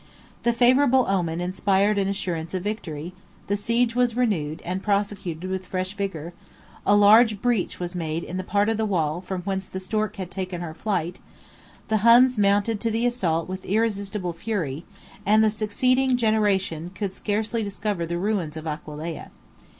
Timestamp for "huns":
11.97-12.35